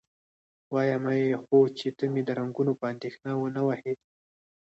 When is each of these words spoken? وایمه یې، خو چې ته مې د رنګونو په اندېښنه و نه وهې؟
وایمه 0.73 1.13
یې، 1.21 1.31
خو 1.43 1.57
چې 1.77 1.87
ته 1.97 2.05
مې 2.13 2.21
د 2.25 2.29
رنګونو 2.39 2.73
په 2.79 2.85
اندېښنه 2.93 3.31
و 3.35 3.43
نه 3.55 3.61
وهې؟ 3.67 3.93